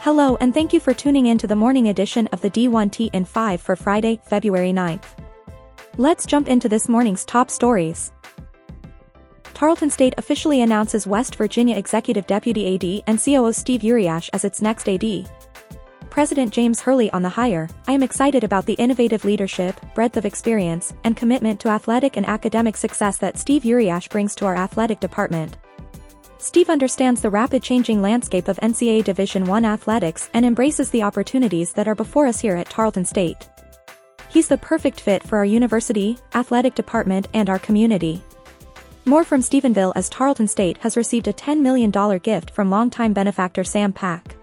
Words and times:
Hello 0.00 0.36
and 0.40 0.54
thank 0.54 0.72
you 0.72 0.78
for 0.78 0.94
tuning 0.94 1.26
in 1.26 1.38
to 1.38 1.46
the 1.46 1.56
morning 1.56 1.88
edition 1.88 2.28
of 2.28 2.40
the 2.40 2.50
D1T 2.50 3.10
in 3.12 3.24
5 3.24 3.60
for 3.60 3.74
Friday, 3.74 4.20
February 4.24 4.70
9th. 4.70 5.04
Let's 5.96 6.26
jump 6.26 6.48
into 6.48 6.68
this 6.68 6.88
morning's 6.88 7.24
top 7.24 7.50
stories. 7.50 8.12
Tarleton 9.54 9.90
State 9.90 10.14
officially 10.18 10.60
announces 10.60 11.06
West 11.06 11.34
Virginia 11.36 11.76
Executive 11.76 12.26
Deputy 12.26 12.74
AD 12.74 13.04
and 13.08 13.18
COO 13.18 13.52
Steve 13.52 13.80
Uryasz 13.80 14.28
as 14.32 14.44
its 14.44 14.62
next 14.62 14.88
AD. 14.88 15.28
President 16.10 16.52
James 16.52 16.80
Hurley 16.80 17.10
on 17.10 17.22
the 17.22 17.28
hire, 17.28 17.68
I 17.88 17.92
am 17.92 18.02
excited 18.02 18.44
about 18.44 18.66
the 18.66 18.74
innovative 18.74 19.24
leadership, 19.24 19.80
breadth 19.94 20.16
of 20.16 20.26
experience, 20.26 20.94
and 21.04 21.16
commitment 21.16 21.58
to 21.60 21.68
athletic 21.68 22.16
and 22.16 22.26
academic 22.26 22.76
success 22.76 23.18
that 23.18 23.38
Steve 23.38 23.62
Uryasz 23.62 24.08
brings 24.08 24.34
to 24.36 24.46
our 24.46 24.56
athletic 24.56 25.00
department. 25.00 25.56
Steve 26.38 26.68
understands 26.68 27.22
the 27.22 27.30
rapid 27.30 27.62
changing 27.62 28.02
landscape 28.02 28.48
of 28.48 28.58
NCAA 28.58 29.02
Division 29.02 29.48
I 29.48 29.62
athletics 29.62 30.28
and 30.34 30.44
embraces 30.44 30.90
the 30.90 31.02
opportunities 31.02 31.72
that 31.72 31.88
are 31.88 31.94
before 31.94 32.26
us 32.26 32.40
here 32.40 32.56
at 32.56 32.68
Tarleton 32.68 33.06
State. 33.06 33.48
He's 34.28 34.48
the 34.48 34.58
perfect 34.58 35.00
fit 35.00 35.22
for 35.22 35.38
our 35.38 35.46
university, 35.46 36.18
athletic 36.34 36.74
department 36.74 37.28
and 37.32 37.48
our 37.48 37.58
community. 37.58 38.22
More 39.06 39.24
from 39.24 39.40
Stephenville 39.40 39.94
as 39.96 40.10
Tarleton 40.10 40.46
State 40.46 40.76
has 40.78 40.96
received 40.96 41.28
a 41.28 41.32
$10 41.32 41.60
million 41.60 41.90
gift 42.18 42.50
from 42.50 42.70
longtime 42.70 43.14
benefactor 43.14 43.64
Sam 43.64 43.92
Pack. 43.92 44.36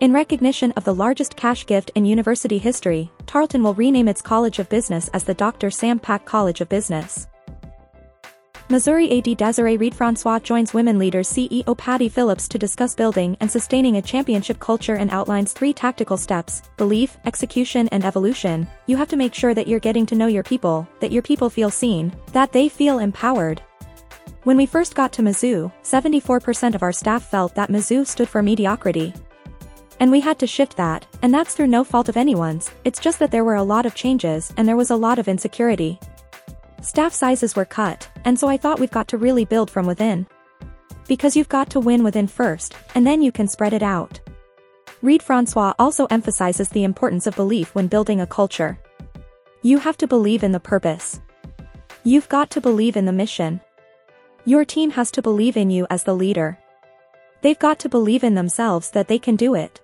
In 0.00 0.12
recognition 0.12 0.70
of 0.72 0.84
the 0.84 0.94
largest 0.94 1.34
cash 1.34 1.66
gift 1.66 1.90
in 1.96 2.04
university 2.04 2.58
history, 2.58 3.10
Tarleton 3.26 3.64
will 3.64 3.74
rename 3.74 4.06
its 4.06 4.22
College 4.22 4.60
of 4.60 4.68
Business 4.68 5.08
as 5.08 5.24
the 5.24 5.34
Dr. 5.34 5.70
Sam 5.70 5.98
Pack 5.98 6.24
College 6.24 6.60
of 6.60 6.68
Business. 6.68 7.26
Missouri 8.70 9.10
AD 9.16 9.38
Desiree 9.38 9.78
Reed-Francois 9.78 10.40
joins 10.40 10.74
women 10.74 10.98
leaders 10.98 11.32
CEO 11.32 11.74
Patti 11.78 12.10
Phillips 12.10 12.46
to 12.48 12.58
discuss 12.58 12.94
building 12.94 13.34
and 13.40 13.50
sustaining 13.50 13.96
a 13.96 14.02
championship 14.02 14.60
culture 14.60 14.96
and 14.96 15.10
outlines 15.10 15.54
three 15.54 15.72
tactical 15.72 16.18
steps, 16.18 16.60
belief, 16.76 17.16
execution 17.24 17.88
and 17.88 18.04
evolution. 18.04 18.68
You 18.84 18.98
have 18.98 19.08
to 19.08 19.16
make 19.16 19.32
sure 19.32 19.54
that 19.54 19.68
you're 19.68 19.80
getting 19.80 20.04
to 20.04 20.14
know 20.14 20.26
your 20.26 20.42
people, 20.42 20.86
that 21.00 21.12
your 21.12 21.22
people 21.22 21.48
feel 21.48 21.70
seen, 21.70 22.14
that 22.32 22.52
they 22.52 22.68
feel 22.68 22.98
empowered. 22.98 23.62
When 24.42 24.58
we 24.58 24.66
first 24.66 24.94
got 24.94 25.14
to 25.14 25.22
Mizzou, 25.22 25.72
74% 25.82 26.74
of 26.74 26.82
our 26.82 26.92
staff 26.92 27.24
felt 27.24 27.54
that 27.54 27.70
Mizzou 27.70 28.06
stood 28.06 28.28
for 28.28 28.42
mediocrity. 28.42 29.14
And 29.98 30.10
we 30.10 30.20
had 30.20 30.38
to 30.40 30.46
shift 30.46 30.76
that, 30.76 31.06
and 31.22 31.32
that's 31.32 31.54
through 31.54 31.68
no 31.68 31.84
fault 31.84 32.10
of 32.10 32.18
anyone's, 32.18 32.70
it's 32.84 33.00
just 33.00 33.18
that 33.20 33.30
there 33.30 33.44
were 33.44 33.56
a 33.56 33.62
lot 33.62 33.86
of 33.86 33.94
changes 33.94 34.52
and 34.58 34.68
there 34.68 34.76
was 34.76 34.90
a 34.90 34.96
lot 34.96 35.18
of 35.18 35.26
insecurity. 35.26 35.98
Staff 36.80 37.12
sizes 37.12 37.56
were 37.56 37.64
cut, 37.64 38.08
and 38.24 38.38
so 38.38 38.48
I 38.48 38.56
thought 38.56 38.78
we've 38.78 38.90
got 38.90 39.08
to 39.08 39.18
really 39.18 39.44
build 39.44 39.70
from 39.70 39.86
within. 39.86 40.26
Because 41.08 41.36
you've 41.36 41.48
got 41.48 41.70
to 41.70 41.80
win 41.80 42.04
within 42.04 42.26
first, 42.28 42.74
and 42.94 43.06
then 43.06 43.20
you 43.20 43.32
can 43.32 43.48
spread 43.48 43.72
it 43.72 43.82
out. 43.82 44.20
Reed-Francois 45.02 45.74
also 45.78 46.06
emphasizes 46.06 46.68
the 46.68 46.84
importance 46.84 47.26
of 47.26 47.36
belief 47.36 47.74
when 47.74 47.86
building 47.86 48.20
a 48.20 48.26
culture. 48.26 48.78
You 49.62 49.78
have 49.78 49.96
to 49.98 50.06
believe 50.06 50.42
in 50.42 50.52
the 50.52 50.60
purpose. 50.60 51.20
You've 52.04 52.28
got 52.28 52.50
to 52.50 52.60
believe 52.60 52.96
in 52.96 53.06
the 53.06 53.12
mission. 53.12 53.60
Your 54.44 54.64
team 54.64 54.90
has 54.92 55.10
to 55.12 55.22
believe 55.22 55.56
in 55.56 55.70
you 55.70 55.86
as 55.90 56.04
the 56.04 56.14
leader. 56.14 56.58
They've 57.42 57.58
got 57.58 57.78
to 57.80 57.88
believe 57.88 58.24
in 58.24 58.34
themselves 58.34 58.90
that 58.92 59.08
they 59.08 59.18
can 59.18 59.36
do 59.36 59.54
it. 59.54 59.80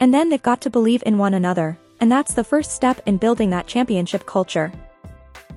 And 0.00 0.14
then 0.14 0.28
they've 0.28 0.42
got 0.42 0.60
to 0.62 0.70
believe 0.70 1.02
in 1.06 1.18
one 1.18 1.34
another, 1.34 1.78
and 2.00 2.10
that's 2.10 2.34
the 2.34 2.44
first 2.44 2.72
step 2.72 3.00
in 3.06 3.16
building 3.16 3.50
that 3.50 3.66
championship 3.66 4.26
culture. 4.26 4.72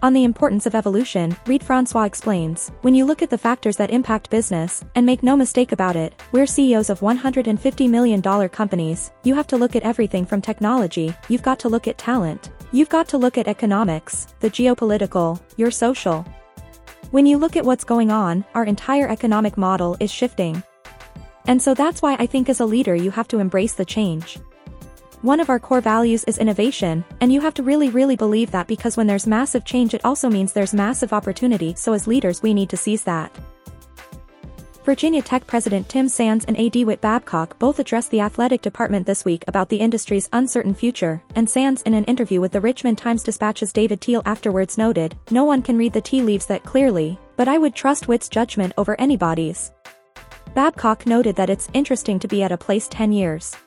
On 0.03 0.13
the 0.13 0.23
importance 0.23 0.67
of 0.67 0.75
evolution, 0.75 1.35
Reed-Francois 1.47 2.03
explains, 2.03 2.71
when 2.81 2.93
you 2.93 3.03
look 3.03 3.23
at 3.23 3.31
the 3.31 3.37
factors 3.37 3.77
that 3.77 3.89
impact 3.89 4.29
business, 4.29 4.83
and 4.93 5.05
make 5.05 5.23
no 5.23 5.35
mistake 5.35 5.71
about 5.71 5.95
it, 5.95 6.13
we're 6.31 6.45
CEOs 6.45 6.91
of 6.91 6.99
$150 6.99 7.89
million 7.89 8.21
companies, 8.49 9.11
you 9.23 9.33
have 9.33 9.47
to 9.47 9.57
look 9.57 9.75
at 9.75 9.81
everything 9.83 10.23
from 10.23 10.39
technology, 10.39 11.15
you've 11.29 11.41
got 11.41 11.57
to 11.59 11.69
look 11.69 11.87
at 11.87 11.97
talent, 11.97 12.51
you've 12.71 12.89
got 12.89 13.07
to 13.07 13.17
look 13.17 13.39
at 13.39 13.47
economics, 13.47 14.27
the 14.39 14.51
geopolitical, 14.51 15.41
your 15.57 15.71
social. 15.71 16.23
When 17.09 17.25
you 17.25 17.37
look 17.37 17.55
at 17.55 17.65
what's 17.65 17.83
going 17.83 18.11
on, 18.11 18.45
our 18.53 18.65
entire 18.65 19.09
economic 19.09 19.57
model 19.57 19.97
is 19.99 20.11
shifting. 20.11 20.61
And 21.47 21.61
so 21.61 21.73
that's 21.73 22.01
why 22.01 22.15
I 22.19 22.27
think 22.27 22.49
as 22.49 22.59
a 22.59 22.65
leader 22.65 22.93
you 22.93 23.09
have 23.09 23.29
to 23.29 23.39
embrace 23.39 23.73
the 23.73 23.85
change. 23.85 24.37
One 25.27 25.41
of 25.41 25.49
our 25.49 25.59
core 25.59 25.81
values 25.81 26.23
is 26.23 26.37
innovation, 26.37 27.03
and 27.19 27.33
you 27.33 27.41
have 27.41 27.53
to 27.55 27.61
really 27.61 27.89
really 27.89 28.15
believe 28.15 28.49
that 28.51 28.65
because 28.65 28.95
when 28.95 29.07
there's 29.07 29.27
massive 29.27 29.65
change 29.65 29.93
it 29.93 30.05
also 30.05 30.29
means 30.29 30.53
there's 30.53 30.73
massive 30.73 31.11
opportunity 31.11 31.75
so 31.75 31.91
as 31.91 32.07
leaders 32.07 32.41
we 32.41 32.53
need 32.53 32.69
to 32.69 32.77
seize 32.77 33.03
that. 33.03 33.29
Virginia 34.85 35.21
Tech 35.21 35.45
President 35.45 35.89
Tim 35.89 36.07
Sands 36.07 36.45
and 36.45 36.57
AD 36.57 36.77
Whit 36.85 37.01
Babcock 37.01 37.59
both 37.59 37.77
addressed 37.79 38.09
the 38.09 38.21
athletic 38.21 38.61
department 38.61 39.05
this 39.05 39.25
week 39.25 39.43
about 39.49 39.67
the 39.67 39.81
industry's 39.81 40.29
uncertain 40.31 40.73
future, 40.73 41.21
and 41.35 41.49
Sands 41.49 41.81
in 41.81 41.93
an 41.93 42.05
interview 42.05 42.39
with 42.39 42.53
the 42.53 42.61
Richmond 42.61 42.97
Times-Dispatch's 42.97 43.73
David 43.73 43.99
Teel 43.99 44.21
afterwards 44.25 44.77
noted, 44.77 45.17
no 45.29 45.43
one 45.43 45.61
can 45.61 45.77
read 45.77 45.91
the 45.91 45.99
tea 45.99 46.21
leaves 46.21 46.45
that 46.45 46.63
clearly, 46.63 47.19
but 47.35 47.49
I 47.49 47.57
would 47.57 47.75
trust 47.75 48.07
Whit's 48.07 48.29
judgment 48.29 48.71
over 48.77 48.97
anybody's. 48.97 49.73
Babcock 50.53 51.05
noted 51.05 51.35
that 51.35 51.49
it's 51.49 51.69
interesting 51.73 52.17
to 52.19 52.29
be 52.29 52.43
at 52.43 52.53
a 52.53 52.57
place 52.57 52.87
10 52.87 53.11
years. 53.11 53.57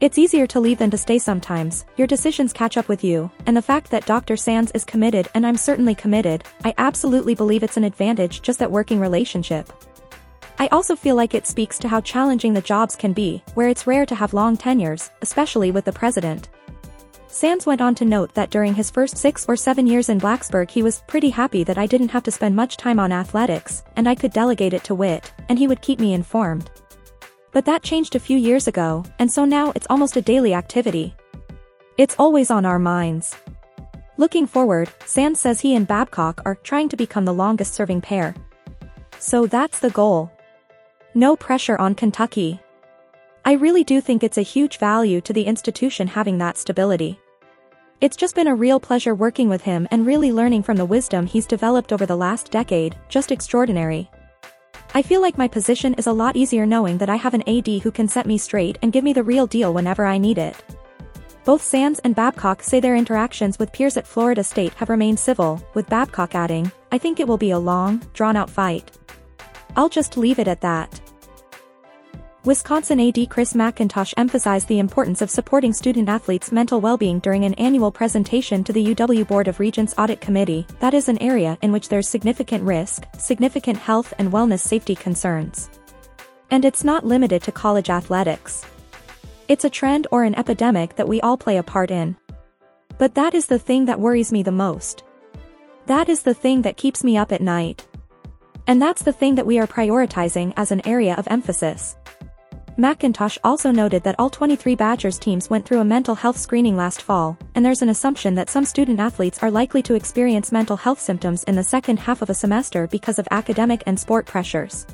It's 0.00 0.16
easier 0.16 0.46
to 0.48 0.60
leave 0.60 0.78
than 0.78 0.92
to 0.92 0.96
stay 0.96 1.18
sometimes, 1.18 1.84
your 1.96 2.06
decisions 2.06 2.52
catch 2.52 2.76
up 2.76 2.88
with 2.88 3.02
you, 3.02 3.32
and 3.46 3.56
the 3.56 3.62
fact 3.62 3.90
that 3.90 4.06
Dr. 4.06 4.36
Sands 4.36 4.70
is 4.70 4.84
committed 4.84 5.26
and 5.34 5.44
I'm 5.44 5.56
certainly 5.56 5.96
committed, 5.96 6.44
I 6.64 6.72
absolutely 6.78 7.34
believe 7.34 7.64
it's 7.64 7.76
an 7.76 7.82
advantage 7.82 8.40
just 8.40 8.60
that 8.60 8.70
working 8.70 9.00
relationship. 9.00 9.72
I 10.60 10.68
also 10.68 10.94
feel 10.94 11.16
like 11.16 11.34
it 11.34 11.48
speaks 11.48 11.80
to 11.80 11.88
how 11.88 12.00
challenging 12.00 12.52
the 12.52 12.60
jobs 12.60 12.94
can 12.94 13.12
be, 13.12 13.42
where 13.54 13.68
it's 13.68 13.88
rare 13.88 14.06
to 14.06 14.14
have 14.14 14.34
long 14.34 14.56
tenures, 14.56 15.10
especially 15.20 15.72
with 15.72 15.84
the 15.84 15.92
president. 15.92 16.48
Sands 17.26 17.66
went 17.66 17.80
on 17.80 17.96
to 17.96 18.04
note 18.04 18.32
that 18.34 18.50
during 18.50 18.74
his 18.74 18.92
first 18.92 19.16
six 19.16 19.46
or 19.48 19.56
seven 19.56 19.84
years 19.84 20.10
in 20.10 20.20
Blacksburg 20.20 20.70
he 20.70 20.84
was 20.84 21.02
pretty 21.08 21.30
happy 21.30 21.64
that 21.64 21.78
I 21.78 21.86
didn't 21.86 22.10
have 22.10 22.22
to 22.22 22.30
spend 22.30 22.54
much 22.54 22.76
time 22.76 23.00
on 23.00 23.10
athletics, 23.10 23.82
and 23.96 24.08
I 24.08 24.14
could 24.14 24.32
delegate 24.32 24.74
it 24.74 24.84
to 24.84 24.94
Whit, 24.94 25.32
and 25.48 25.58
he 25.58 25.66
would 25.66 25.82
keep 25.82 25.98
me 25.98 26.14
informed. 26.14 26.70
But 27.58 27.64
that 27.64 27.82
changed 27.82 28.14
a 28.14 28.20
few 28.20 28.38
years 28.38 28.68
ago, 28.68 29.02
and 29.18 29.28
so 29.28 29.44
now 29.44 29.72
it's 29.74 29.88
almost 29.90 30.16
a 30.16 30.22
daily 30.22 30.54
activity. 30.54 31.12
It's 31.96 32.14
always 32.16 32.52
on 32.52 32.64
our 32.64 32.78
minds. 32.78 33.34
Looking 34.16 34.46
forward, 34.46 34.88
Sands 35.04 35.40
says 35.40 35.58
he 35.58 35.74
and 35.74 35.84
Babcock 35.84 36.40
are 36.44 36.54
trying 36.54 36.88
to 36.90 36.96
become 36.96 37.24
the 37.24 37.34
longest 37.34 37.74
serving 37.74 38.00
pair. 38.00 38.36
So 39.18 39.46
that's 39.46 39.80
the 39.80 39.90
goal. 39.90 40.30
No 41.16 41.34
pressure 41.34 41.76
on 41.78 41.96
Kentucky. 41.96 42.60
I 43.44 43.54
really 43.54 43.82
do 43.82 44.00
think 44.00 44.22
it's 44.22 44.38
a 44.38 44.52
huge 44.54 44.78
value 44.78 45.20
to 45.22 45.32
the 45.32 45.42
institution 45.42 46.06
having 46.06 46.38
that 46.38 46.58
stability. 46.58 47.18
It's 48.00 48.16
just 48.16 48.36
been 48.36 48.46
a 48.46 48.54
real 48.54 48.78
pleasure 48.78 49.16
working 49.16 49.48
with 49.48 49.62
him 49.62 49.88
and 49.90 50.06
really 50.06 50.30
learning 50.30 50.62
from 50.62 50.76
the 50.76 50.84
wisdom 50.84 51.26
he's 51.26 51.44
developed 51.44 51.92
over 51.92 52.06
the 52.06 52.16
last 52.16 52.52
decade, 52.52 52.94
just 53.08 53.32
extraordinary. 53.32 54.08
I 54.94 55.02
feel 55.02 55.20
like 55.20 55.36
my 55.36 55.46
position 55.46 55.94
is 55.94 56.06
a 56.06 56.12
lot 56.12 56.34
easier 56.34 56.64
knowing 56.64 56.98
that 56.98 57.10
I 57.10 57.16
have 57.16 57.34
an 57.34 57.46
AD 57.46 57.68
who 57.82 57.90
can 57.90 58.08
set 58.08 58.26
me 58.26 58.38
straight 58.38 58.78
and 58.80 58.92
give 58.92 59.04
me 59.04 59.12
the 59.12 59.22
real 59.22 59.46
deal 59.46 59.74
whenever 59.74 60.06
I 60.06 60.16
need 60.16 60.38
it. 60.38 60.56
Both 61.44 61.62
Sands 61.62 62.00
and 62.00 62.14
Babcock 62.14 62.62
say 62.62 62.80
their 62.80 62.96
interactions 62.96 63.58
with 63.58 63.72
peers 63.72 63.96
at 63.96 64.06
Florida 64.06 64.42
State 64.42 64.74
have 64.74 64.88
remained 64.88 65.18
civil, 65.18 65.62
with 65.74 65.88
Babcock 65.88 66.34
adding, 66.34 66.72
I 66.90 66.98
think 66.98 67.20
it 67.20 67.28
will 67.28 67.38
be 67.38 67.50
a 67.50 67.58
long, 67.58 68.02
drawn-out 68.14 68.50
fight. 68.50 68.90
I'll 69.76 69.88
just 69.88 70.16
leave 70.16 70.38
it 70.38 70.48
at 70.48 70.62
that. 70.62 71.00
Wisconsin 72.48 72.98
AD 72.98 73.28
Chris 73.28 73.52
McIntosh 73.52 74.14
emphasized 74.16 74.68
the 74.68 74.78
importance 74.78 75.20
of 75.20 75.28
supporting 75.28 75.70
student-athletes' 75.70 76.50
mental 76.50 76.80
well-being 76.80 77.18
during 77.18 77.44
an 77.44 77.52
annual 77.56 77.92
presentation 77.92 78.64
to 78.64 78.72
the 78.72 78.94
UW 78.94 79.28
Board 79.28 79.48
of 79.48 79.60
Regents 79.60 79.94
Audit 79.98 80.22
Committee, 80.22 80.66
that 80.80 80.94
is 80.94 81.10
an 81.10 81.20
area 81.20 81.58
in 81.60 81.72
which 81.72 81.90
there's 81.90 82.08
significant 82.08 82.64
risk, 82.64 83.04
significant 83.18 83.76
health 83.76 84.14
and 84.16 84.32
wellness 84.32 84.60
safety 84.60 84.94
concerns. 84.94 85.68
And 86.50 86.64
it's 86.64 86.84
not 86.84 87.04
limited 87.04 87.42
to 87.42 87.52
college 87.52 87.90
athletics. 87.90 88.64
It's 89.48 89.66
a 89.66 89.68
trend 89.68 90.06
or 90.10 90.24
an 90.24 90.34
epidemic 90.34 90.96
that 90.96 91.06
we 91.06 91.20
all 91.20 91.36
play 91.36 91.58
a 91.58 91.62
part 91.62 91.90
in. 91.90 92.16
But 92.96 93.14
that 93.16 93.34
is 93.34 93.44
the 93.44 93.58
thing 93.58 93.84
that 93.84 94.00
worries 94.00 94.32
me 94.32 94.42
the 94.42 94.52
most. 94.52 95.02
That 95.84 96.08
is 96.08 96.22
the 96.22 96.32
thing 96.32 96.62
that 96.62 96.78
keeps 96.78 97.04
me 97.04 97.18
up 97.18 97.30
at 97.30 97.42
night. 97.42 97.86
And 98.66 98.80
that's 98.80 99.02
the 99.02 99.12
thing 99.12 99.34
that 99.34 99.46
we 99.46 99.58
are 99.58 99.66
prioritizing 99.66 100.54
as 100.56 100.72
an 100.72 100.86
area 100.88 101.14
of 101.14 101.28
emphasis. 101.28 101.97
McIntosh 102.78 103.38
also 103.42 103.72
noted 103.72 104.04
that 104.04 104.14
all 104.20 104.30
23 104.30 104.76
Badgers 104.76 105.18
teams 105.18 105.50
went 105.50 105.66
through 105.66 105.80
a 105.80 105.84
mental 105.84 106.14
health 106.14 106.36
screening 106.36 106.76
last 106.76 107.02
fall, 107.02 107.36
and 107.56 107.66
there's 107.66 107.82
an 107.82 107.88
assumption 107.88 108.36
that 108.36 108.48
some 108.48 108.64
student 108.64 109.00
athletes 109.00 109.42
are 109.42 109.50
likely 109.50 109.82
to 109.82 109.94
experience 109.94 110.52
mental 110.52 110.76
health 110.76 111.00
symptoms 111.00 111.42
in 111.44 111.56
the 111.56 111.64
second 111.64 111.98
half 111.98 112.22
of 112.22 112.30
a 112.30 112.34
semester 112.34 112.86
because 112.86 113.18
of 113.18 113.26
academic 113.32 113.82
and 113.86 113.98
sport 113.98 114.26
pressures. 114.26 114.86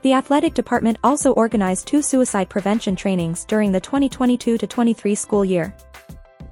The 0.00 0.14
athletic 0.14 0.54
department 0.54 0.96
also 1.04 1.32
organized 1.32 1.86
two 1.86 2.00
suicide 2.00 2.48
prevention 2.48 2.96
trainings 2.96 3.44
during 3.44 3.72
the 3.72 3.80
2022-23 3.82 5.18
school 5.18 5.44
year. 5.44 5.74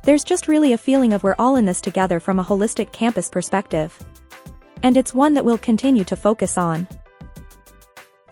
There's 0.02 0.24
just 0.24 0.46
really 0.46 0.74
a 0.74 0.78
feeling 0.78 1.14
of 1.14 1.22
we're 1.22 1.36
all 1.38 1.56
in 1.56 1.64
this 1.64 1.80
together 1.80 2.20
from 2.20 2.38
a 2.38 2.44
holistic 2.44 2.92
campus 2.92 3.30
perspective. 3.30 3.98
And 4.82 4.98
it's 4.98 5.14
one 5.14 5.32
that 5.34 5.44
we'll 5.44 5.56
continue 5.56 6.04
to 6.04 6.16
focus 6.16 6.58
on. 6.58 6.86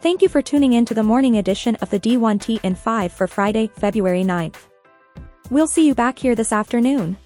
Thank 0.01 0.23
you 0.23 0.29
for 0.29 0.41
tuning 0.41 0.75
in 0.75 0.85
to 0.85 0.95
the 0.95 1.03
morning 1.03 1.39
edition 1.39 1.75
of 1.77 1.91
the 1.91 1.99
D1T 1.99 2.65
in 2.65 2.77
5 2.77 3.13
for 3.13 3.27
Friday, 3.27 3.69
February 3.75 4.23
9th. 4.23 4.69
We'll 5.51 5.67
see 5.67 5.85
you 5.85 5.95
back 5.97 6.21
here 6.21 6.37
this 6.37 6.53
afternoon. 6.53 7.17